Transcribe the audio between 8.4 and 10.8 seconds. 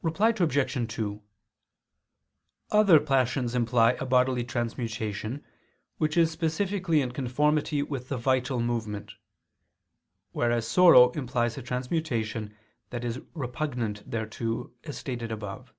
movement: whereas